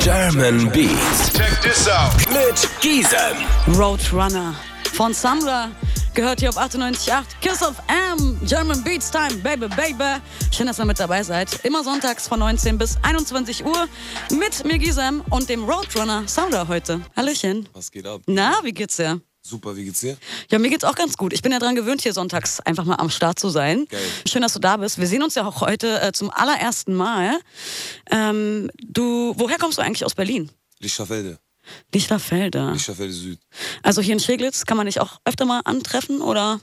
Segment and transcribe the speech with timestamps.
[0.00, 1.32] German Beats.
[1.32, 2.12] Check this out.
[2.30, 3.36] Mit Gisem.
[3.76, 4.54] Roadrunner
[4.94, 5.70] von Samra.
[6.14, 10.20] Gehört hier auf 98.8 Kiss of M, German Beats Time, baby, baby.
[10.50, 11.64] Schön, dass ihr mit dabei seid.
[11.64, 13.88] Immer sonntags von 19 bis 21 Uhr
[14.30, 17.00] mit mir Gisem und dem Roadrunner Samra heute.
[17.16, 17.68] Hallöchen.
[17.72, 18.22] Was geht ab?
[18.26, 19.20] Na, wie geht's dir?
[19.44, 20.16] Super, wie geht's dir?
[20.50, 21.32] Ja, mir geht's auch ganz gut.
[21.32, 23.86] Ich bin ja dran gewöhnt, hier sonntags einfach mal am Start zu sein.
[23.88, 24.00] Geil.
[24.26, 24.98] Schön, dass du da bist.
[24.98, 27.40] Wir sehen uns ja auch heute äh, zum allerersten Mal.
[28.10, 30.48] Ähm, du, woher kommst du eigentlich aus Berlin?
[30.78, 31.40] Lichterfelde.
[31.92, 32.70] Lichterfelde.
[32.72, 33.40] Lichterfelde Süd.
[33.82, 36.60] Also hier in Steglitz kann man dich auch öfter mal antreffen oder?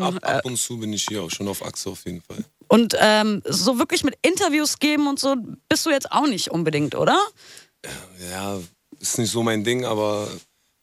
[0.00, 2.42] Ab, ab und zu bin ich hier auch schon auf Achse auf jeden Fall.
[2.68, 5.36] Und ähm, so wirklich mit Interviews geben und so
[5.68, 7.18] bist du jetzt auch nicht unbedingt, oder?
[8.30, 8.58] Ja,
[8.98, 10.28] ist nicht so mein Ding, aber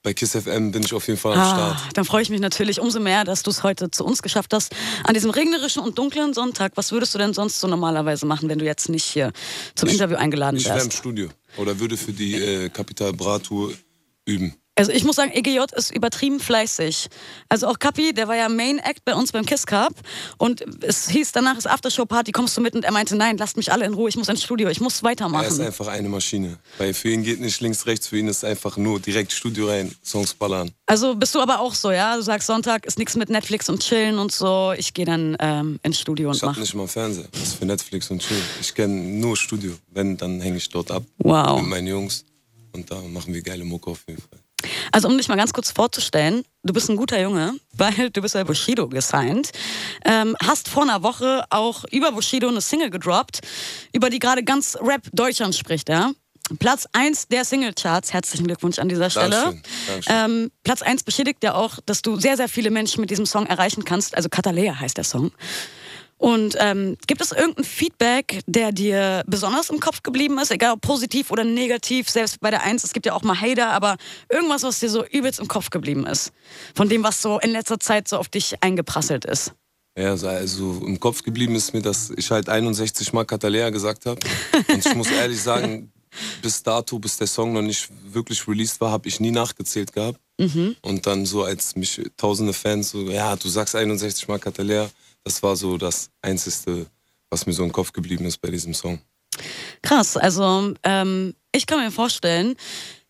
[0.06, 1.78] bei KISS FM bin ich auf jeden Fall am Start.
[1.80, 4.54] Ah, dann freue ich mich natürlich umso mehr, dass du es heute zu uns geschafft
[4.54, 4.74] hast.
[5.04, 8.60] An diesem regnerischen und dunklen Sonntag, was würdest du denn sonst so normalerweise machen, wenn
[8.60, 9.34] du jetzt nicht hier
[9.74, 10.98] zum Interview eingeladen Ich wäre im wärst?
[11.00, 13.74] Studio oder würde für die äh, Capital Bra Tour
[14.26, 14.54] üben.
[14.78, 17.08] Also ich muss sagen, EGJ ist übertrieben fleißig.
[17.48, 19.94] Also auch Kapi, der war ja Main Act bei uns beim Kiss Cup
[20.38, 22.76] und es hieß danach ist Aftershow Party, kommst du mit?
[22.76, 24.96] Und er meinte, nein, lasst mich alle in Ruhe, ich muss ins Studio, ich muss
[24.96, 25.62] Er ist weitermachen.
[25.62, 26.58] einfach eine Maschine.
[26.78, 29.96] Weil für ihn geht nicht links, rechts, für ihn ist einfach nur direkt Studio rein,
[30.04, 30.72] Songs ballern.
[30.88, 32.16] Also bist du aber auch so, ja?
[32.18, 34.74] Du sagst, Sonntag ist nichts mit Netflix und Chillen und so.
[34.78, 36.58] Ich gehe dann ähm, ins Studio und Ich hab mach.
[36.58, 37.28] nicht mal Fernseher.
[37.32, 38.42] Das ist für Netflix und Chill.
[38.60, 39.72] Ich kenne nur Studio.
[39.92, 41.62] Wenn, dann hänge ich dort ab Wow.
[41.62, 42.26] mit meinen Jungs.
[42.74, 44.40] Und da machen wir geile Mucke auf jeden Fall.
[44.92, 48.34] Also um dich mal ganz kurz vorzustellen, du bist ein guter Junge, weil du bist
[48.34, 49.52] bei Bushido gesigned.
[50.06, 53.42] Ähm, hast vor einer Woche auch über Bushido eine Single gedroppt,
[53.94, 56.12] über die gerade ganz Rap Deutschland spricht, ja?
[56.60, 58.14] Platz 1 der Singlecharts.
[58.14, 59.30] Herzlichen Glückwunsch an dieser Stelle.
[59.32, 60.16] Dankeschön, Dankeschön.
[60.16, 63.48] Ähm, Platz 1 bestätigt ja auch, dass du sehr, sehr viele Menschen mit diesem Song
[63.48, 64.16] erreichen kannst.
[64.16, 65.32] Also Katalea heißt der Song.
[66.18, 70.82] Und ähm, gibt es irgendein Feedback, der dir besonders im Kopf geblieben ist, egal ob
[70.82, 73.98] positiv oder negativ, selbst bei der Eins, es gibt ja auch mal Hater, aber
[74.32, 76.32] irgendwas, was dir so übelst im Kopf geblieben ist,
[76.74, 79.52] von dem, was so in letzter Zeit so auf dich eingeprasselt ist.
[79.98, 84.06] Ja, also- also im Kopf geblieben ist mir, dass ich halt 61 Mal Catalea gesagt
[84.06, 84.20] habe.
[84.70, 85.92] Und ich muss ehrlich sagen,
[86.42, 90.20] bis dato, bis der Song noch nicht wirklich released war, habe ich nie nachgezählt gehabt.
[90.82, 94.90] Und dann so, als mich tausende Fans so, ja, du sagst 61 Mal Catalea,
[95.26, 96.86] das war so das Einzige,
[97.30, 99.00] was mir so im Kopf geblieben ist bei diesem Song.
[99.82, 102.56] Krass, also ähm, ich kann mir vorstellen,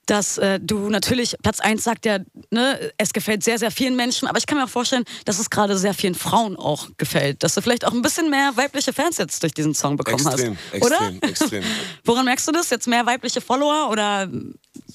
[0.07, 2.19] dass äh, du natürlich, Platz 1 sagt ja,
[2.51, 5.49] ne, es gefällt sehr, sehr vielen Menschen, aber ich kann mir auch vorstellen, dass es
[5.49, 7.41] gerade sehr vielen Frauen auch gefällt.
[7.43, 10.57] Dass du vielleicht auch ein bisschen mehr weibliche Fans jetzt durch diesen Song bekommen Extrem,
[10.73, 10.81] hast.
[10.83, 11.07] Oder?
[11.07, 11.63] extrem, extrem.
[12.03, 12.69] Woran merkst du das?
[12.69, 14.29] Jetzt mehr weibliche Follower oder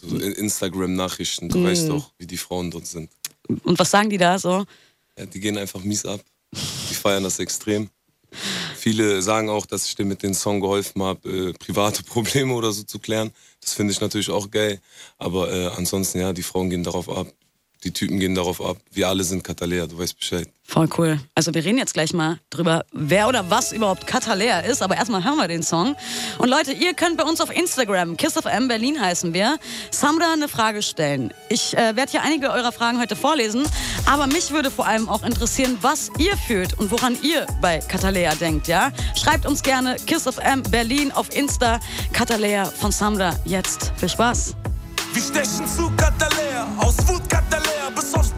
[0.00, 1.64] So in Instagram-Nachrichten, du Mhm.
[1.66, 3.10] weißt doch, wie die Frauen dort sind.
[3.64, 4.64] und was sagen die da so?
[5.18, 6.20] Ja, die gehen einfach mies ab.
[7.00, 7.90] Feiern das extrem.
[8.76, 12.72] Viele sagen auch, dass ich dir mit dem Song geholfen habe, äh, private Probleme oder
[12.72, 13.32] so zu klären.
[13.60, 14.80] Das finde ich natürlich auch geil.
[15.18, 17.26] Aber äh, ansonsten, ja, die Frauen gehen darauf ab.
[17.84, 18.76] Die Typen gehen darauf ab.
[18.92, 20.48] Wir alle sind Katalea, du weißt Bescheid.
[20.70, 21.18] Voll cool.
[21.34, 25.24] Also wir reden jetzt gleich mal drüber, wer oder was überhaupt Katalea ist, aber erstmal
[25.24, 25.96] hören wir den Song.
[26.38, 29.58] Und Leute, ihr könnt bei uns auf Instagram, Kiss of M Berlin heißen wir,
[29.90, 31.34] Samra eine Frage stellen.
[31.48, 33.64] Ich äh, werde hier einige eurer Fragen heute vorlesen,
[34.06, 38.36] aber mich würde vor allem auch interessieren, was ihr fühlt und woran ihr bei Katalea
[38.36, 38.92] denkt, ja?
[39.16, 41.80] Schreibt uns gerne Kiss of M Berlin auf Insta,
[42.12, 43.34] Katalea von Samra.
[43.44, 44.54] Jetzt viel Spaß.
[45.12, 48.29] Wir stechen zu Katalea, aus Wut Katalea, bis aufs.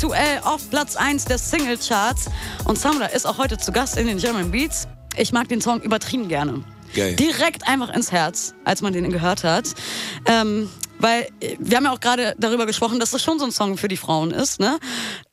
[0.00, 2.30] Aktuell auf Platz 1 der Singlecharts.
[2.64, 4.88] Und Samra ist auch heute zu Gast in den German Beats.
[5.14, 6.64] Ich mag den Song übertrieben gerne.
[6.94, 7.16] Geil.
[7.16, 9.74] Direkt einfach ins Herz, als man den gehört hat.
[10.24, 11.28] Ähm, weil
[11.58, 13.98] wir haben ja auch gerade darüber gesprochen, dass das schon so ein Song für die
[13.98, 14.58] Frauen ist.
[14.58, 14.78] Ne?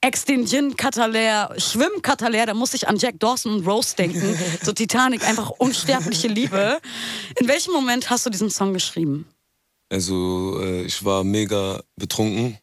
[0.02, 4.38] Ex den Gin Katalär, Schwimm Katalär, da muss ich an Jack Dawson und Rose denken.
[4.62, 6.80] so Titanic, einfach unsterbliche Liebe.
[7.40, 9.30] In welchem Moment hast du diesen Song geschrieben?
[9.90, 12.58] Also äh, ich war mega betrunken,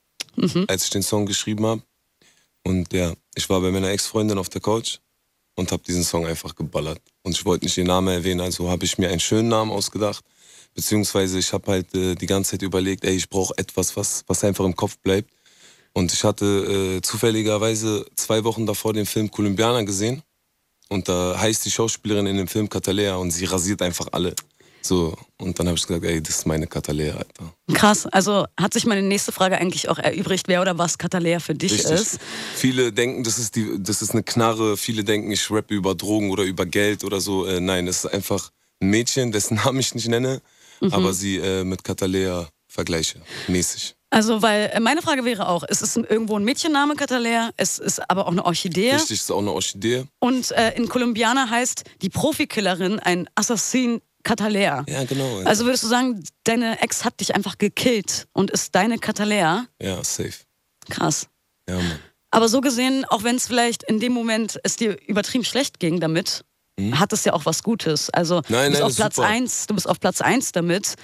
[0.69, 1.83] als ich den Song geschrieben habe.
[2.65, 4.99] Und ja, ich war bei meiner Ex-Freundin auf der Couch
[5.55, 7.01] und habe diesen Song einfach geballert.
[7.23, 10.25] Und ich wollte nicht ihren Namen erwähnen, also habe ich mir einen schönen Namen ausgedacht.
[10.75, 14.43] Beziehungsweise ich habe halt äh, die ganze Zeit überlegt, ey, ich brauche etwas, was, was
[14.43, 15.31] einfach im Kopf bleibt.
[15.93, 20.23] Und ich hatte äh, zufälligerweise zwei Wochen davor den Film Columbiana gesehen.
[20.88, 24.35] Und da heißt die Schauspielerin in dem Film Catalea und sie rasiert einfach alle.
[24.87, 27.55] So, und dann habe ich gesagt, ey, das ist meine Catalea, Alter.
[27.73, 31.55] Krass, also hat sich meine nächste Frage eigentlich auch erübrigt, wer oder was Katalea für
[31.55, 31.93] dich Richtig.
[31.93, 32.19] ist.
[32.55, 34.77] Viele denken, das ist, die, das ist eine Knarre.
[34.77, 37.47] Viele denken, ich rappe über Drogen oder über Geld oder so.
[37.47, 38.51] Äh, nein, es ist einfach
[38.81, 40.43] ein Mädchen, dessen Namen ich nicht nenne,
[40.91, 43.95] aber sie äh, mit Catalea vergleiche, mäßig.
[44.11, 47.99] Also, weil äh, meine Frage wäre auch, es ist irgendwo ein Mädchenname Katalea, es ist
[48.11, 48.93] aber auch eine Orchidee.
[48.93, 50.05] Richtig, ist auch eine Orchidee.
[50.21, 54.85] Und äh, in Columbiana heißt die Profikillerin ein Assassin Katalea.
[54.88, 55.37] Ja, genau.
[55.37, 55.49] Alter.
[55.49, 59.67] Also würdest du sagen, deine Ex hat dich einfach gekillt und ist deine Katalea?
[59.81, 60.35] ja, safe.
[60.91, 61.29] Krass.
[61.69, 61.99] Ja, Mann.
[62.31, 66.00] Aber so gesehen, auch wenn es vielleicht in dem Moment es dir übertrieben schlecht ging
[66.00, 66.44] damit,
[66.93, 68.11] hat es ja auch was Gutes.
[68.11, 68.43] Also.
[68.49, 69.29] Nein, du bist nein, auf Platz super.
[69.29, 70.94] eins, du bist auf Platz eins damit.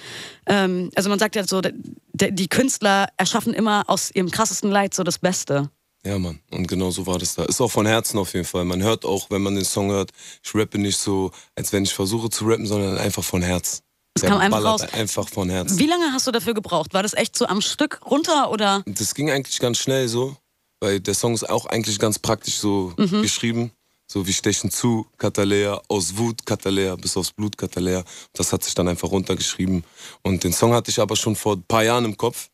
[0.45, 5.03] Ähm, also man sagt ja so, die Künstler erschaffen immer aus ihrem krassesten Leid so
[5.03, 5.69] das Beste.
[6.05, 6.39] Ja, Mann.
[6.49, 7.43] Und genau so war das da.
[7.45, 8.65] Ist auch von Herzen auf jeden Fall.
[8.65, 10.11] Man hört auch, wenn man den Song hört,
[10.43, 13.83] ich rappe nicht so, als wenn ich versuche zu rappen, sondern einfach von Herz.
[14.15, 14.81] Es kam einfach raus.
[14.81, 15.77] Einfach von Herz.
[15.77, 16.93] Wie lange hast du dafür gebraucht?
[16.93, 18.83] War das echt so am Stück runter oder?
[18.87, 20.35] Das ging eigentlich ganz schnell so,
[20.79, 23.21] weil der Song ist auch eigentlich ganz praktisch so Mhm.
[23.21, 23.71] geschrieben.
[24.07, 28.03] So wie stechen zu, Katalea, aus Wut, Katalea, bis aufs Blut, Katalea.
[28.33, 29.85] Das hat sich dann einfach runtergeschrieben.
[30.23, 32.49] Und den Song hatte ich aber schon vor ein paar Jahren im Kopf.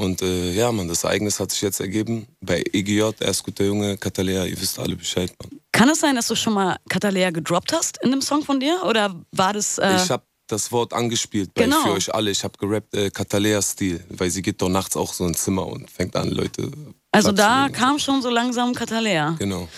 [0.00, 2.26] Und äh, ja, man, das Ereignis hat sich jetzt ergeben.
[2.40, 5.60] Bei EGJ, erst guter Junge, Katalea, ihr wisst alle Bescheid, man.
[5.72, 8.82] Kann es sein, dass du schon mal Katalea gedroppt hast in dem Song von dir?
[8.86, 9.76] Oder war das.
[9.78, 11.82] Äh, Ich habe das Wort angespielt bei Genau.
[11.82, 12.30] für euch alle.
[12.30, 15.90] Ich habe gerappt äh, Katalea-Stil, weil sie geht doch nachts auch so ins Zimmer und
[15.90, 16.70] fängt an, Leute.
[17.12, 19.36] also da kam schon so langsam Katalea.
[19.38, 19.68] Genau.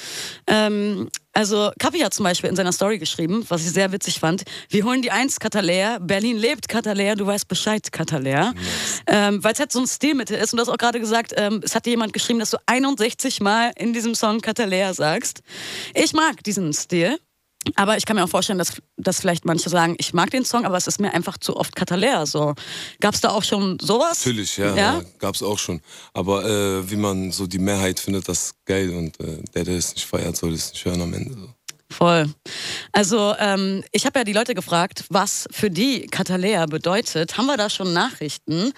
[0.47, 4.43] Ähm, also Kapi hat zum Beispiel in seiner Story geschrieben, was ich sehr witzig fand.
[4.69, 8.53] Wir holen die Eins Katalea, Berlin lebt Katalea, du weißt Bescheid Katalea.
[9.07, 11.61] Ähm, Weil es halt so ein Stilmittel ist und du hast auch gerade gesagt, ähm,
[11.65, 15.43] es hat dir jemand geschrieben, dass du 61 Mal in diesem Song Katalea sagst.
[15.95, 17.19] Ich mag diesen Stil.
[17.77, 20.65] Aber ich kann mir auch vorstellen, dass, dass vielleicht manche sagen, ich mag den Song,
[20.65, 22.27] aber es ist mir einfach zu oft Katalea.
[22.27, 22.55] So.
[23.01, 24.25] Gab es da auch schon sowas?
[24.25, 24.75] Natürlich, ja, Ja?
[24.75, 25.03] ja?
[25.19, 25.81] gab's auch schon.
[26.13, 29.95] Aber äh, wie man so die Mehrheit findet, das geil und äh, der, der es
[29.95, 31.35] nicht feiert, soll es nicht hören am Ende.
[31.35, 31.49] So.
[31.93, 32.33] Voll.
[32.93, 37.37] Also ähm, ich habe ja die Leute gefragt, was für die Katalea bedeutet.
[37.37, 38.73] Haben wir da schon Nachrichten?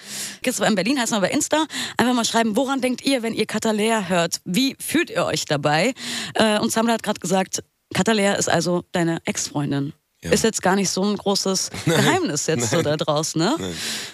[0.45, 1.65] Jetzt in Berlin heißt man bei Insta.
[1.97, 4.41] Einfach mal schreiben, woran denkt ihr, wenn ihr Katalea hört?
[4.45, 5.95] Wie fühlt ihr euch dabei?
[6.35, 9.93] Äh, und Samra hat gerade gesagt, Katalea ist also deine Ex-Freundin.
[10.23, 10.31] Ja.
[10.31, 13.57] Ist jetzt gar nicht so ein großes Geheimnis jetzt so da draußen, ne?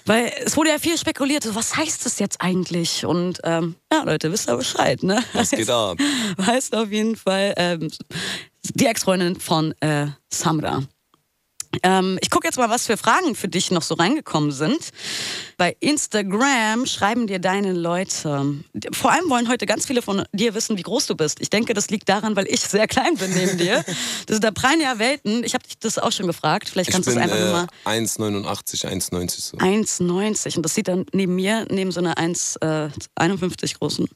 [0.07, 3.07] Weil es wurde ja viel spekuliert, so, was heißt das jetzt eigentlich?
[3.07, 5.23] Und ähm, ja, Leute, wisst ihr Bescheid, ne?
[5.35, 5.99] Was geht ab?
[6.47, 7.89] heißt auf jeden Fall ähm,
[8.75, 10.83] die Ex-Freundin von äh, Samra.
[11.83, 14.91] Ähm, ich gucke jetzt mal, was für Fragen für dich noch so reingekommen sind.
[15.57, 18.55] Bei Instagram schreiben dir deine Leute.
[18.93, 21.41] Vor allem wollen heute ganz viele von dir wissen, wie groß du bist.
[21.41, 23.85] Ich denke, das liegt daran, weil ich sehr klein bin neben dir.
[24.27, 25.45] Das da prallen ja Welten.
[25.45, 26.69] Ich habe dich das auch schon gefragt.
[26.69, 27.67] Vielleicht Ich kannst du es einfach äh, mal.
[27.85, 29.57] 1,89, 1,90 so.
[29.59, 34.09] 1,90 und das sieht dann neben mir, neben so einer 1,51 großen,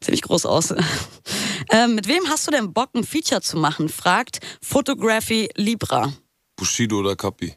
[0.00, 0.74] ziemlich groß aus.
[1.70, 3.88] ähm, mit wem hast du denn Bock, ein Feature zu machen?
[3.88, 6.12] Fragt Photography Libra.
[6.60, 7.54] Bushido oder Kapi?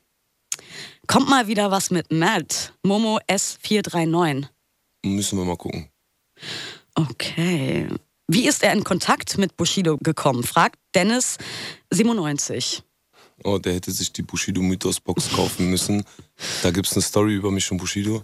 [1.08, 2.74] Kommt mal wieder was mit Matt.
[2.84, 4.46] Momo S439.
[5.06, 5.90] Müssen wir mal gucken.
[6.96, 7.90] Okay.
[8.30, 10.44] Wie ist er in Kontakt mit Bushido gekommen?
[10.44, 11.38] Fragt Dennis
[11.92, 12.82] 97.
[13.44, 16.06] Oh, der hätte sich die Bushido Mythos Box kaufen müssen.
[16.62, 18.24] Da gibt's eine Story über mich und Bushido.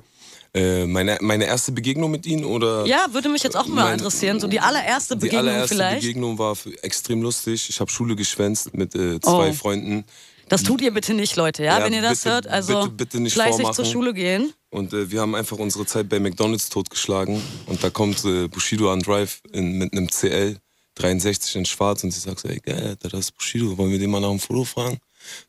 [0.53, 2.85] Äh, meine, meine erste Begegnung mit ihm oder?
[2.85, 4.39] Ja, würde mich jetzt auch mal Mein- interessieren.
[4.39, 6.01] So die allererste Die Begegnung allererste vielleicht.
[6.01, 7.69] Begegnung war extrem lustig.
[7.69, 9.53] Ich habe Schule geschwänzt mit äh, zwei Oh.
[9.53, 10.05] Freunden.
[10.49, 11.79] Das tut ihr bitte nicht, Leute, ja?
[11.79, 13.75] Ja, Wenn ihr das bitte, hört, also bitte, bitte nicht fleißig vormachen.
[13.75, 14.53] zur Schule gehen.
[14.69, 17.41] Und äh, wir haben einfach unsere Zeit bei McDonalds totgeschlagen.
[17.67, 20.57] Und da kommt äh, Bushido an Drive in, mit einem CL
[20.95, 23.99] 63 in schwarz und sie sagt so, ey geil, Alter, das ist Bushido, wollen wir
[23.99, 24.97] den mal nach dem Foto fragen?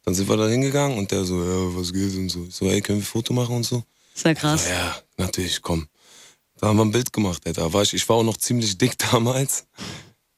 [0.04, 2.44] Dann sind wir da hingegangen und der so, ja, was geht und so.
[2.48, 3.82] Ich so, ey, können wir ein Foto machen und so?
[4.14, 4.68] Ist ja krass.
[4.68, 5.86] Ja, natürlich, komm.
[6.60, 7.62] Da haben wir ein Bild gemacht, Alter.
[7.62, 9.64] Da war ich, ich war auch noch ziemlich dick damals.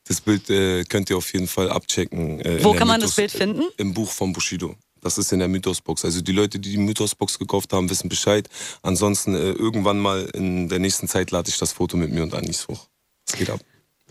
[0.08, 2.40] Das Bild äh, könnt ihr auf jeden Fall abchecken.
[2.40, 3.62] Äh, Wo kann man Mythos- das Bild finden?
[3.76, 4.74] Im Buch von Bushido.
[5.00, 6.04] Das ist in der Mythosbox.
[6.04, 8.48] Also die Leute, die die Mythosbox gekauft haben, wissen Bescheid.
[8.82, 12.34] Ansonsten äh, irgendwann mal in der nächsten Zeit lade ich das Foto mit mir und
[12.34, 12.86] Anis hoch.
[13.28, 13.60] Es geht ab.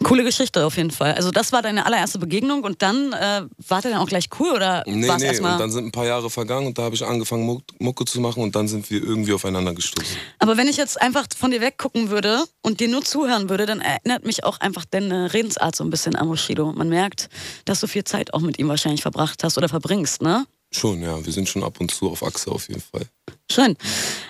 [0.04, 1.14] Coole Geschichte auf jeden Fall.
[1.14, 4.50] Also das war deine allererste Begegnung und dann äh, war der dann auch gleich cool
[4.52, 5.54] oder Nee, war es nee, erstmal.
[5.54, 8.20] und dann sind ein paar Jahre vergangen und da habe ich angefangen, Muck- Mucke zu
[8.20, 10.18] machen und dann sind wir irgendwie aufeinander gestoßen.
[10.40, 13.82] Aber wenn ich jetzt einfach von dir weggucken würde und dir nur zuhören würde, dann
[13.82, 16.72] erinnert mich auch einfach deine Redensart so ein bisschen an Bushido.
[16.74, 17.30] Man merkt,
[17.66, 20.46] dass du viel Zeit auch mit ihm wahrscheinlich verbracht hast oder verbringst, ne?
[20.74, 21.24] Schon, ja.
[21.26, 23.06] Wir sind schon ab und zu auf Achse auf jeden Fall.
[23.52, 23.76] Schön.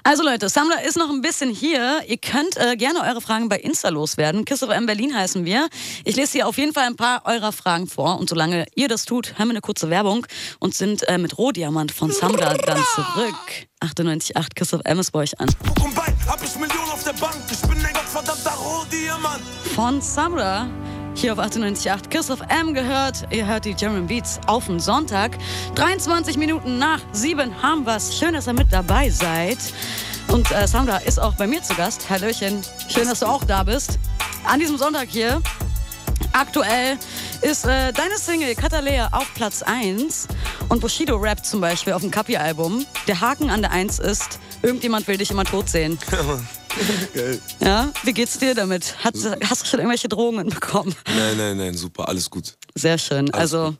[0.04, 2.02] Also Leute, Samra ist noch ein bisschen hier.
[2.08, 4.46] Ihr könnt äh, gerne eure Fragen bei Insta loswerden.
[4.46, 5.70] Kiss of M Berlin heißen wir.
[6.04, 8.20] Ich lese hier auf jeden Fall ein paar eurer Fragen vor.
[8.20, 10.26] Und solange ihr das tut, hören wir eine kurze Werbung
[10.60, 13.36] und sind äh, mit Rohdiamant von Samra dann zurück.
[13.82, 15.50] 98.8 Kiss of M ist bei euch an.
[15.68, 17.36] Guck und bei, hab ich Millionen auf der Bank.
[17.52, 19.44] Ich bin ein gottverdammter Rohdiamant.
[19.76, 20.68] Von Samra.
[21.14, 23.28] Hier auf 98.8 Kiss of M gehört.
[23.32, 25.38] Ihr hört die German Beats auf den Sonntag.
[25.76, 28.18] 23 Minuten nach 7 haben wir's.
[28.18, 29.58] Schön, dass ihr mit dabei seid.
[30.30, 32.10] Und äh, Samra ist auch bei mir zu Gast.
[32.10, 32.62] Hallöchen.
[32.88, 34.00] Schön, dass du auch da bist.
[34.46, 35.42] An diesem Sonntag hier.
[36.34, 36.98] Aktuell
[37.42, 40.28] ist äh, deine Single Katalea auf Platz 1
[40.70, 42.86] und Bushido rappt zum Beispiel auf dem Kapi-Album.
[43.08, 46.00] Der Haken an der 1 ist, irgendjemand will dich immer tot sehen.
[47.14, 47.40] Geil.
[47.60, 49.04] Ja, wie geht's dir damit?
[49.04, 49.16] Hat,
[49.50, 50.96] hast du schon irgendwelche Drohungen bekommen?
[51.08, 52.56] Nein, nein, nein, super, alles gut.
[52.76, 53.32] Sehr schön.
[53.34, 53.76] also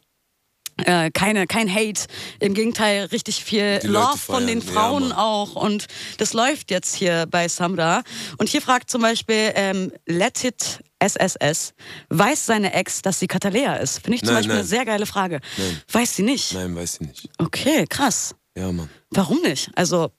[0.86, 2.06] äh, keine, kein Hate.
[2.40, 4.62] Im Gegenteil, richtig viel Die Love von den.
[4.62, 5.18] Ja, Frauen Mann.
[5.18, 5.56] auch.
[5.56, 8.04] Und das läuft jetzt hier bei Samra.
[8.38, 11.74] Und hier fragt zum Beispiel ähm, Let It SSS,
[12.10, 14.00] weiß seine Ex, dass sie Katalea ist?
[14.00, 14.68] Finde ich zum Nein, Beispiel eine nein.
[14.70, 15.40] sehr geile Frage.
[15.58, 15.82] Nein.
[15.92, 16.54] Weiß sie nicht?
[16.54, 17.30] Nein, weiß ich nicht.
[17.40, 18.36] Okay, krass.
[18.56, 18.90] Ja, Mann.
[19.10, 19.72] Warum nicht?
[19.76, 20.12] Also,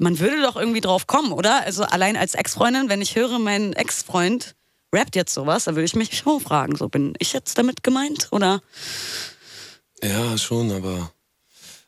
[0.00, 1.64] man würde doch irgendwie drauf kommen, oder?
[1.64, 4.54] Also, allein als Ex-Freundin, wenn ich höre, mein Ex-Freund
[4.94, 8.28] rappt jetzt sowas, dann würde ich mich schon fragen, so bin ich jetzt damit gemeint?
[8.32, 8.60] Oder?
[10.02, 11.12] Ja, schon, aber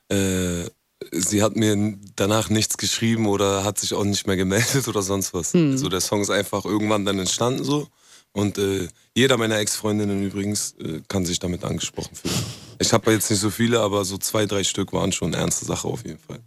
[0.09, 0.69] äh,
[1.11, 5.35] sie hat mir danach nichts geschrieben oder hat sich auch nicht mehr gemeldet oder sonst
[5.35, 5.55] was.
[5.55, 5.73] Hm.
[5.73, 7.89] Also der Song ist einfach irgendwann dann entstanden so.
[8.35, 12.35] Und äh, jeder meiner Ex-Freundinnen übrigens äh, kann sich damit angesprochen fühlen.
[12.79, 15.67] Ich habe jetzt nicht so viele, aber so zwei, drei Stück waren schon eine ernste
[15.67, 16.41] Sache auf jeden Fall.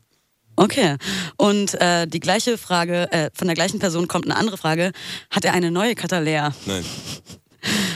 [0.55, 0.97] Okay.
[1.37, 4.91] Und äh, die gleiche Frage, äh, von der gleichen Person kommt eine andere Frage.
[5.29, 6.53] Hat er eine neue Katalea?
[6.65, 6.85] Nein.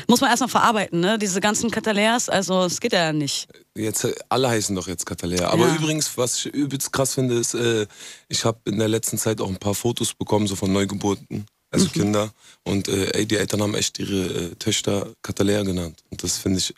[0.07, 1.19] Muss man erstmal verarbeiten, ne?
[1.19, 3.47] Diese ganzen Kataleas, also es geht ja nicht.
[3.75, 5.47] Jetzt, äh, alle heißen doch jetzt Katalea.
[5.47, 5.75] Aber Ja.
[5.75, 7.85] übrigens, was ich übelst krass finde, ist, äh,
[8.27, 11.85] ich habe in der letzten Zeit auch ein paar Fotos bekommen, so von Neugeburten, also
[11.85, 11.91] Mhm.
[11.91, 12.31] Kinder.
[12.63, 16.01] Und äh, ey, die Eltern haben echt ihre äh, Töchter Katalea genannt.
[16.09, 16.73] Und das finde ich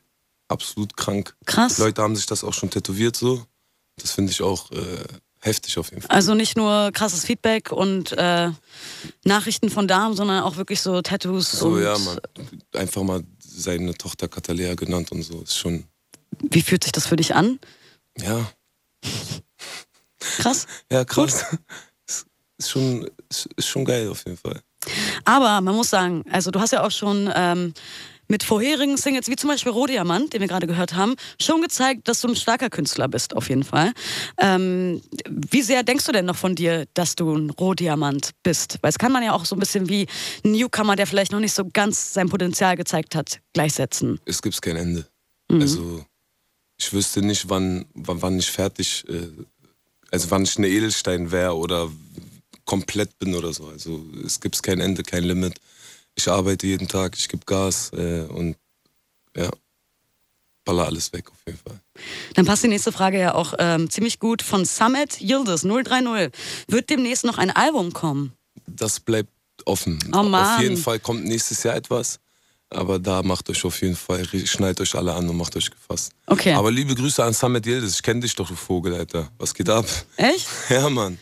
[0.50, 1.34] absolut krank.
[1.46, 1.78] Krass.
[1.78, 3.46] Leute haben sich das auch schon tätowiert so.
[4.02, 4.70] Das finde ich auch
[5.42, 6.16] heftig auf jeden Fall.
[6.16, 8.50] Also nicht nur krasses Feedback und äh,
[9.26, 11.52] Nachrichten von Damen, sondern auch wirklich so Tattoos.
[11.52, 12.20] So, und ja, man.
[12.74, 15.42] Einfach mal seine Tochter Katalea genannt und so.
[15.42, 15.84] Ist schon,
[16.40, 17.60] Wie fühlt sich das für dich an?
[18.18, 18.50] ja,
[20.20, 20.68] Krass.
[20.92, 21.46] ja, krass.
[22.08, 22.26] Ist,
[22.58, 24.62] ist, schon, ist, ist schon geil auf jeden Fall.
[25.26, 27.74] Aber man muss sagen, also du hast ja auch schon ähm,
[28.32, 32.22] mit vorherigen Singles, wie zum Beispiel Rohdiamant, den wir gerade gehört haben, schon gezeigt, dass
[32.22, 33.92] du ein starker Künstler bist, auf jeden Fall.
[34.40, 38.80] Ähm, wie sehr denkst du denn noch von dir, dass du ein Rohdiamant bist?
[38.82, 40.08] Weil es kann man ja auch so ein bisschen wie
[40.46, 44.20] ein Newcomer, der vielleicht noch nicht so ganz sein Potenzial gezeigt hat, gleichsetzen.
[44.26, 45.06] es gibt kein Ende.
[45.50, 45.62] Mhm.
[45.62, 46.06] Also
[46.78, 49.28] ich wüsste nicht, wann, wann, wann ich fertig, äh,
[50.10, 51.92] also wann ich ein Edelstein wäre oder
[52.64, 53.68] komplett bin oder so.
[53.68, 55.60] Also es gibt kein Ende, kein Limit.
[56.16, 58.56] Ich arbeite jeden Tag, ich gebe Gas äh, und
[59.36, 59.50] ja,
[60.66, 61.80] baller alles weg auf jeden Fall.
[62.36, 66.32] Dann passt die nächste Frage ja auch ähm, ziemlich gut von Summit Yildiz 030.
[66.68, 68.34] Wird demnächst noch ein Album kommen?
[68.68, 69.30] Das bleibt
[69.66, 70.00] offen.
[70.14, 70.56] Oh Mann.
[70.56, 72.20] Auf jeden Fall kommt nächstes Jahr etwas.
[72.74, 76.14] Aber da macht euch auf jeden Fall, schnallt euch alle an und macht euch gefasst.
[76.26, 76.54] Okay.
[76.54, 77.96] Aber liebe Grüße an Samet Yildiz.
[77.96, 79.28] Ich kenne dich doch, du Vogel, Alter.
[79.38, 79.86] Was geht ab?
[80.16, 80.48] Echt?
[80.70, 81.18] Ja, Mann.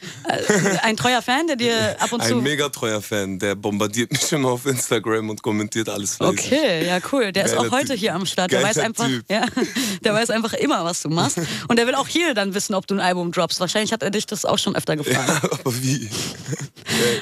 [0.83, 2.35] Ein treuer Fan, der dir ab und zu.
[2.35, 6.39] Ein mega treuer Fan, der bombardiert mich immer auf Instagram und kommentiert alles fleißig.
[6.45, 7.31] Okay, ja cool.
[7.31, 7.97] Der ist Geiler auch heute Typ.
[7.97, 8.51] hier am Start.
[8.51, 9.25] Der Geiler weiß einfach, Typ.
[9.27, 9.45] ja,
[10.03, 11.39] der weiß einfach immer, was du machst.
[11.67, 13.59] Und der will auch hier dann wissen, ob du ein Album droppst.
[13.59, 15.43] Wahrscheinlich hat er dich das auch schon öfter gefragt.
[15.51, 16.07] Aber wie?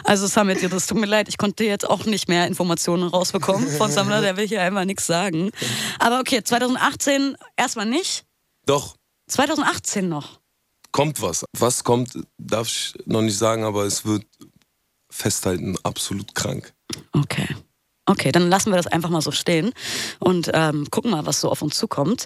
[0.03, 3.89] Also Samit, das tut mir leid, ich konnte jetzt auch nicht mehr Informationen rausbekommen von
[4.17, 5.51] Samra, der will hier einfach nichts sagen.
[5.99, 8.25] Aber okay, 2018 erstmal nicht.
[8.65, 8.95] Doch,
[9.29, 10.39] 2018 noch.
[10.91, 11.45] kommt was.
[11.57, 14.25] Was kommt, darf ich noch nicht sagen, aber es wird
[15.11, 16.73] festhalten, absolut krank.
[17.13, 17.47] Okay.
[18.09, 19.73] Okay, dann lassen wir das einfach mal so stehen
[20.19, 22.25] und ähm, gucken mal, was so auf uns zukommt.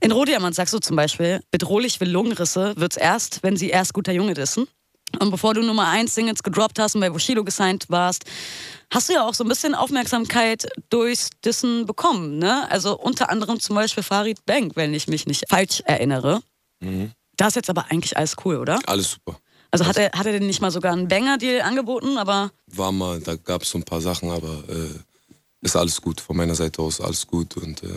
[0.00, 4.12] In Rohdiamant sagst du zum Beispiel, bedrohlich wie Lungenrisse wird's erst, wenn sie erst guter
[4.12, 4.66] Junge dissen.
[5.18, 8.24] Und bevor du Nummer 1 Singles gedroppt hast und bei Bushido gesigned warst,
[8.92, 12.70] hast du ja auch so ein bisschen Aufmerksamkeit durchs Dissen bekommen, ne?
[12.70, 16.42] Also unter anderem zum Beispiel Farid Bank, wenn ich mich nicht falsch erinnere.
[17.36, 18.78] Da ist jetzt aber eigentlich alles cool, oder?
[18.86, 19.38] Alles super.
[19.70, 23.20] Also hat er, hat er dir nicht mal sogar einen Banger-Deal angeboten, aber War mal,
[23.20, 24.98] da gab es so ein paar Sachen, aber äh,
[25.60, 26.20] ist alles gut.
[26.20, 27.88] Von meiner Seite aus alles gut und äh,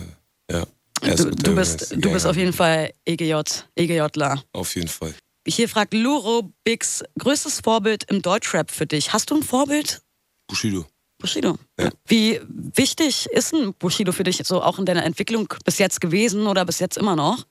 [0.52, 0.64] ja.
[1.00, 3.34] er ist du, du bist, ist du bist auf jeden Fall EGJ,
[3.74, 4.42] EGJler.
[4.52, 5.14] Auf jeden Fall.
[5.46, 9.12] Hier fragt Luro Bix, größtes Vorbild im Deutschrap für dich.
[9.12, 10.00] Hast du ein Vorbild?
[10.48, 10.86] Bushido.
[11.18, 11.58] Bushido.
[11.78, 11.90] Ja.
[12.06, 16.46] Wie wichtig ist ein Bushido für dich so auch in deiner Entwicklung bis jetzt gewesen
[16.46, 17.46] oder bis jetzt immer noch?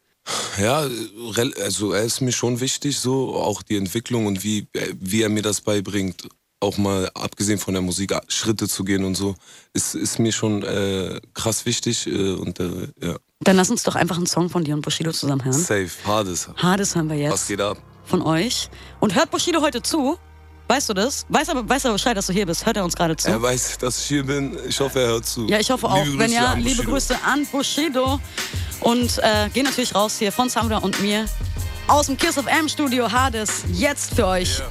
[0.59, 0.87] Ja,
[1.61, 5.29] also er ist mir schon wichtig, so auch die Entwicklung und wie, äh, wie er
[5.29, 6.29] mir das beibringt,
[6.61, 9.35] auch mal abgesehen von der Musik Schritte zu gehen und so,
[9.73, 13.95] ist, ist mir schon äh, krass wichtig äh, und äh, ja, Dann lass uns doch
[13.95, 15.53] einfach einen Song von dir und Bushido zusammen hören.
[15.53, 16.47] safe, hardes.
[16.57, 17.77] Hades hören wir Was jetzt geht ab?
[18.05, 18.69] von euch.
[18.99, 20.17] Und hört Bushido heute zu?
[20.67, 21.25] Weißt du das?
[21.29, 22.65] Weiß aber, weiß aber Bescheid, dass du hier bist.
[22.65, 23.29] Hört er uns gerade zu?
[23.29, 24.57] Er weiß, dass ich hier bin.
[24.67, 25.45] Ich hoffe, er hört zu.
[25.47, 26.03] Ja, ich hoffe auch.
[26.05, 26.83] Liebe Wenn Grüße ja, liebe.
[26.83, 28.19] Grüße an Bushido.
[28.79, 31.25] Und äh, gehen natürlich raus hier von Samra und mir
[31.87, 33.63] aus dem Kiss of M Studio Hades.
[33.73, 34.61] Jetzt für euch.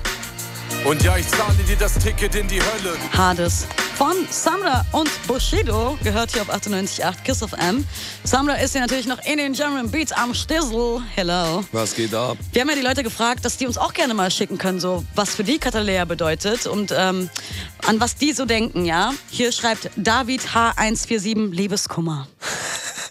[0.85, 2.97] Und ja, ich zahle dir das Ticket in die Hölle.
[3.17, 7.87] Hades von Samra und Bushido gehört hier auf 98.8 Kiss of M.
[8.25, 11.01] Samra ist hier natürlich noch in den German Beats am Stissel.
[11.15, 11.63] Hello.
[11.71, 12.37] Was geht ab?
[12.51, 15.05] Wir haben ja die Leute gefragt, dass die uns auch gerne mal schicken können, so
[15.15, 17.31] was für die Katalea bedeutet und ähm,
[17.87, 19.15] an was die so denken, ja.
[19.31, 22.27] Hier schreibt David H147 Liebeskummer.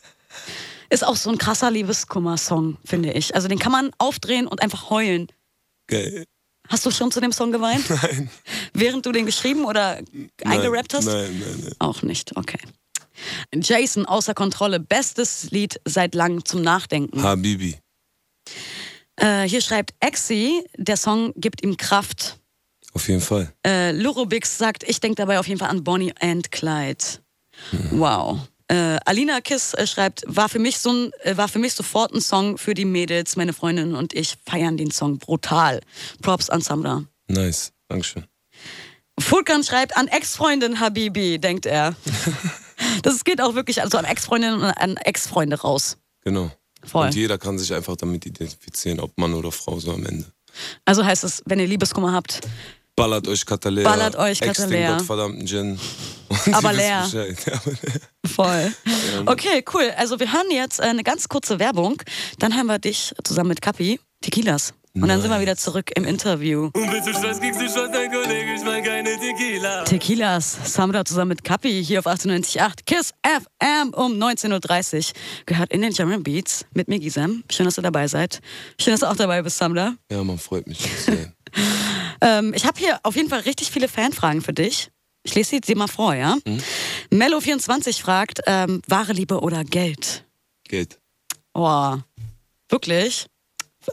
[0.89, 3.33] Ist auch so ein krasser Liebeskummer-Song, finde ich.
[3.33, 5.27] Also den kann man aufdrehen und einfach heulen.
[5.87, 6.25] Geil.
[6.71, 7.89] Hast du schon zu dem Song geweint?
[8.01, 8.29] Nein.
[8.73, 9.99] Während du den geschrieben oder
[10.45, 11.05] eingerappt hast?
[11.05, 11.73] Nein, nein, nein.
[11.79, 12.59] Auch nicht, okay.
[13.53, 17.21] Jason außer Kontrolle, bestes Lied seit langem zum Nachdenken.
[17.21, 17.77] Habibi.
[19.17, 22.39] Äh, hier schreibt Exi, der Song gibt ihm Kraft.
[22.93, 23.53] Auf jeden Fall.
[23.67, 27.03] Äh, Lurobix sagt, ich denke dabei auf jeden Fall an Bonnie and Clyde.
[27.91, 28.39] Wow.
[28.71, 32.13] Äh, Alina Kiss äh, schreibt, war für, mich so ein, äh, war für mich sofort
[32.13, 33.35] ein Song für die Mädels.
[33.35, 35.81] Meine Freundin und ich feiern den Song brutal.
[36.21, 37.03] Props an Samra.
[37.27, 37.73] Nice.
[37.89, 38.23] Dankeschön.
[39.19, 41.97] Furkan schreibt, an Ex-Freundin Habibi, denkt er.
[43.03, 45.97] das geht auch wirklich also an Ex-Freundinnen und an Ex-Freunde raus.
[46.23, 46.49] Genau.
[46.81, 47.07] Voll.
[47.07, 50.31] Und jeder kann sich einfach damit identifizieren, ob Mann oder Frau so am Ende.
[50.85, 52.39] Also heißt es, wenn ihr Liebeskummer habt,
[52.95, 53.83] Ballert euch Katalea.
[53.83, 54.97] Ballert euch Ex den Katalea.
[54.97, 55.79] gottverdammten Gin.
[56.29, 57.07] Und Aber ihr leer.
[58.25, 58.73] Voll.
[59.25, 59.91] Okay, cool.
[59.97, 62.01] Also wir hören jetzt äh, eine ganz kurze Werbung.
[62.39, 64.73] Dann haben wir dich zusammen mit Kapi, Tequilas.
[64.93, 66.69] Und dann sind wir wieder zurück im Interview.
[66.73, 69.83] Und willst du Stress, kriegst du Stress, dein Kollege, ich mein keine Tequila.
[69.85, 75.13] Tequilas, Samra zusammen mit Kapi hier auf 98.8 KISS FM um 19.30 Uhr.
[75.45, 77.45] Gehört in den German Beats mit mir Gisem.
[77.49, 78.41] Schön, dass du dabei seid.
[78.81, 79.95] Schön, dass du auch dabei bist, Samra.
[80.11, 80.79] ja, man freut mich.
[82.23, 84.91] Ähm, ich habe hier auf jeden Fall richtig viele Fanfragen für dich.
[85.23, 86.37] Ich lese sie dir mal vor, ja?
[87.11, 90.23] Mello24 fragt, ähm, wahre Liebe oder Geld?
[90.65, 90.99] Geld.
[91.55, 91.97] Oh,
[92.69, 93.25] wirklich?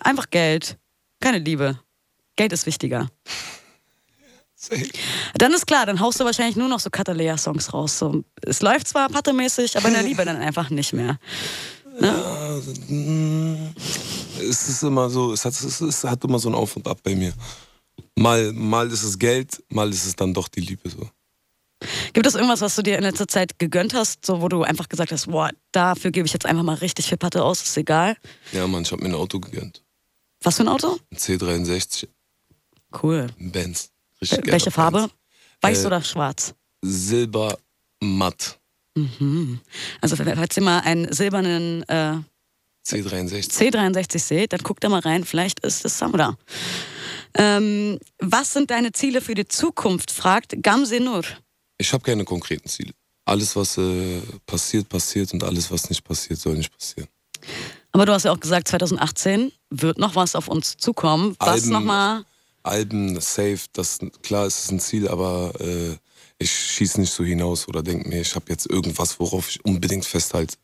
[0.01, 0.77] Einfach Geld.
[1.21, 1.79] Keine Liebe.
[2.37, 3.09] Geld ist wichtiger.
[5.35, 7.99] Dann ist klar, dann haust du wahrscheinlich nur noch so Katalea-Songs raus.
[7.99, 11.19] So, es läuft zwar pattemäßig, aber in der Liebe dann einfach nicht mehr.
[12.89, 13.69] Mm,
[14.41, 17.01] es ist immer so, es hat, es, ist, hat immer so ein Auf und Ab
[17.03, 17.33] bei mir.
[18.17, 21.09] Mal, mal ist es Geld, mal ist es dann doch die Liebe so.
[22.13, 24.89] Gibt es irgendwas, was du dir in letzter Zeit gegönnt hast, so wo du einfach
[24.89, 28.17] gesagt hast, boah, dafür gebe ich jetzt einfach mal richtig viel Patte aus, ist egal.
[28.53, 29.85] Ja, Mann, ich hab mir ein Auto gegönnt.
[30.43, 30.99] Was für ein Auto?
[31.13, 32.09] Ein C63,
[33.03, 33.29] Cool.
[33.39, 33.91] ein Benz.
[34.21, 34.99] Richtig Wel- Welche Farbe?
[35.03, 35.13] Benz.
[35.61, 36.55] Weiß Äh, oder schwarz?
[36.83, 37.59] Silber
[38.01, 38.59] matt.
[40.01, 42.17] Also falls ihr mal einen silbernen äh,
[42.87, 43.51] C63.
[43.51, 46.37] C63 seht, dann guckt da mal rein, vielleicht ist es Samra.
[47.35, 50.11] Ähm, was sind deine Ziele für die Zukunft?
[50.11, 51.25] fragt Gamse Nur.
[51.77, 52.93] Ich habe keine konkreten Ziele.
[53.25, 57.09] Alles, was äh, passiert, passiert und alles, was nicht passiert, soll nicht passieren.
[57.93, 61.37] Aber du hast ja auch gesagt, 2018 wird noch was auf uns zukommen.
[61.39, 62.25] Was nochmal?
[62.63, 65.97] Alben, safe, das klar ist es ein Ziel, aber äh,
[66.39, 70.05] ich schieße nicht so hinaus oder denke mir, ich habe jetzt irgendwas, worauf ich unbedingt
[70.05, 70.57] festhalte.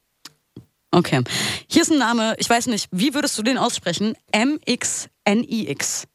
[0.94, 1.24] Okay.
[1.68, 4.14] Hier ist ein Name, ich weiß nicht, wie würdest du den aussprechen?
[4.30, 6.06] M-X-N-I-X.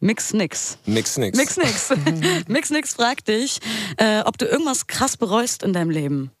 [0.00, 0.78] Mix nix.
[0.84, 1.38] Nix, nix.
[1.38, 1.92] Mix nix.
[2.48, 3.60] Mix nix fragt dich,
[3.98, 6.32] äh, ob du irgendwas krass bereust in deinem Leben.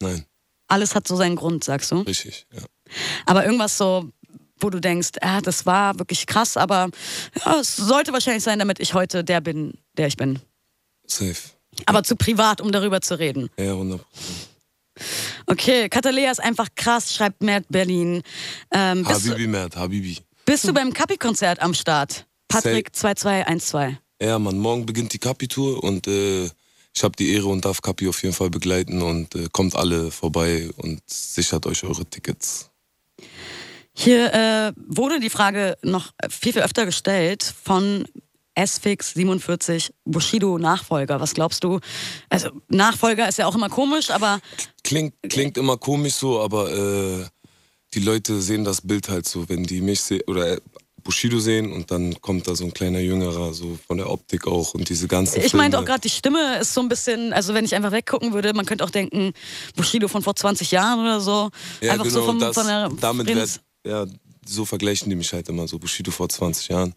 [0.00, 0.24] Nein,
[0.68, 1.96] Alles hat so seinen Grund, sagst du.
[2.02, 2.62] richtig, ja.
[3.26, 4.08] Aber irgendwas so,
[4.60, 6.90] wo du denkst, ah, das war wirklich krass, aber
[7.44, 10.38] ja, es sollte wahrscheinlich sein, damit ich heute der bin, der ich bin.
[11.04, 11.34] Safe.
[11.86, 13.50] Aber zu privat, um darüber zu reden.
[13.58, 13.98] Ja, 100%.
[15.46, 18.22] Okay, Katalea ist einfach krass, schreibt Mert Berlin.
[18.70, 20.18] Ähm, Habibi Mert, Habibi.
[20.44, 22.26] bist du beim Kapi-Konzert am Start?
[22.48, 23.96] Patrick 2212.
[24.20, 26.48] Ja, Mann, morgen beginnt die Kapi-Tour und äh,
[26.94, 30.10] ich habe die Ehre und darf Kapi auf jeden Fall begleiten und äh, kommt alle
[30.10, 32.70] vorbei und sichert euch eure Tickets.
[33.94, 38.06] Hier äh, wurde die Frage noch viel, viel öfter gestellt von
[38.56, 41.20] Sfix47 Bushido Nachfolger.
[41.20, 41.80] Was glaubst du?
[42.28, 44.40] Also Nachfolger ist ja auch immer komisch, aber
[44.84, 47.24] Klingt, klingt immer komisch so, aber äh,
[47.94, 50.60] die Leute sehen das Bild halt so, wenn die mich sehen oder äh,
[51.02, 54.74] Bushido sehen und dann kommt da so ein kleiner Jüngerer, so von der Optik auch
[54.74, 57.64] und diese ganzen ich meinte auch gerade, die Stimme ist so ein bisschen, also wenn
[57.64, 59.32] ich einfach weggucken würde, man könnte auch denken,
[59.76, 61.50] Bushido von vor 20 Jahren oder so.
[61.80, 64.06] Ja, einfach genau, so vom, das, von der damit wird, ja,
[64.46, 66.94] so vergleichen die mich halt immer so, Bushido vor 20 Jahren.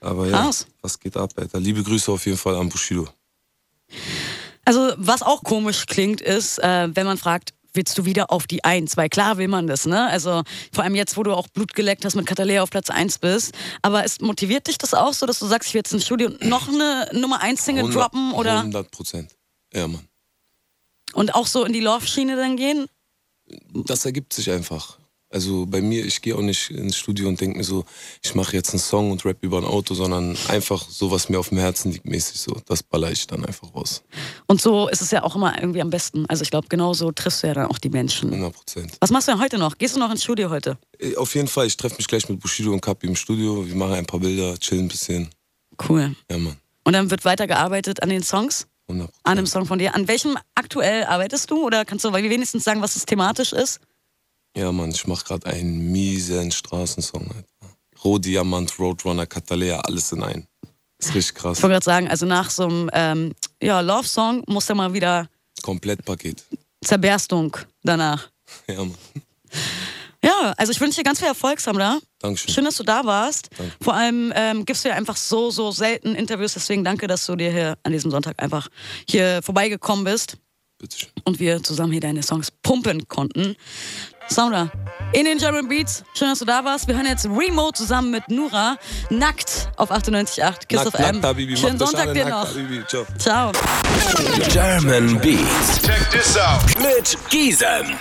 [0.00, 0.66] Aber ja, Krass.
[0.80, 1.60] was geht ab, Alter?
[1.60, 3.08] Liebe Grüße auf jeden Fall an Bushido.
[4.64, 8.64] Also, was auch komisch klingt, ist, äh, wenn man fragt, willst du wieder auf die
[8.64, 8.96] Eins?
[8.96, 10.06] Weil klar will man das, ne?
[10.08, 13.18] Also, vor allem jetzt, wo du auch Blut geleckt hast, mit Katalea auf Platz 1
[13.18, 13.52] bist.
[13.82, 16.30] Aber es motiviert dich das auch so, dass du sagst, ich will jetzt ins Studio
[16.40, 19.30] noch eine Nummer 1 Single 100 droppen oder 100 Prozent.
[19.72, 20.06] Ja, Mann.
[21.14, 22.86] und auch so in die Love-Schiene dann gehen?
[23.72, 24.98] Das ergibt sich einfach.
[25.32, 27.84] Also bei mir, ich gehe auch nicht ins Studio und denke mir so,
[28.22, 31.38] ich mache jetzt einen Song und rap über ein Auto, sondern einfach so, was mir
[31.38, 32.56] auf dem Herzen liegt, mäßig so.
[32.66, 34.02] Das baller ich dann einfach raus.
[34.48, 36.26] Und so ist es ja auch immer irgendwie am besten.
[36.26, 38.30] Also ich glaube, genau so triffst du ja dann auch die Menschen.
[38.32, 38.92] 100 Prozent.
[38.98, 39.78] Was machst du denn heute noch?
[39.78, 40.78] Gehst du noch ins Studio heute?
[40.98, 43.64] Äh, Auf jeden Fall, ich treffe mich gleich mit Bushido und Kapi im Studio.
[43.66, 45.30] Wir machen ein paar Bilder, chillen ein bisschen.
[45.88, 46.16] Cool.
[46.28, 46.56] Ja, Mann.
[46.82, 48.66] Und dann wird weitergearbeitet an den Songs?
[48.88, 49.94] 100 An einem Song von dir.
[49.94, 51.64] An welchem aktuell arbeitest du?
[51.64, 53.80] Oder kannst du wenigstens sagen, was es thematisch ist?
[54.56, 57.28] Ja, Mann, ich mache gerade einen miesen Straßensong.
[57.28, 57.76] Alter.
[58.04, 60.46] Rohdiamant, Roadrunner, Catalea, alles in einen.
[60.98, 61.58] Ist richtig krass.
[61.58, 63.32] Ich wollte gerade sagen, also nach so einem ähm,
[63.62, 65.28] ja, Love-Song muss ja mal wieder
[65.62, 66.44] Komplettpaket.
[66.84, 68.28] Zerberstung danach.
[68.66, 68.96] Ja, Mann.
[70.22, 71.98] Ja, also ich wünsche dir ganz viel Erfolg, Samra.
[72.18, 72.52] Dankeschön.
[72.52, 73.48] Schön, dass du da warst.
[73.56, 73.72] Danke.
[73.80, 76.54] Vor allem ähm, gibst du ja einfach so, so selten Interviews.
[76.54, 78.68] Deswegen danke, dass du dir hier an diesem Sonntag einfach
[79.08, 80.36] hier vorbeigekommen bist
[80.78, 81.10] Bitteschön.
[81.24, 83.56] und wir zusammen hier deine Songs pumpen konnten.
[84.30, 84.70] Samra,
[85.12, 86.04] in den German Beats.
[86.14, 86.86] Schön, dass du da warst.
[86.86, 88.76] Wir hören jetzt Remote zusammen mit Nura.
[89.10, 91.16] Nackt auf 98.8 Kiss Nackt, of M.
[91.16, 91.56] nackt, Habibi.
[91.56, 92.48] Schönen Sonntag dir noch.
[92.48, 92.84] Habibi.
[92.86, 93.04] Ciao.
[93.18, 93.52] Ciao.
[94.52, 95.82] German Beats.
[95.82, 96.62] Check this out.
[96.80, 97.96] Mit Gisem.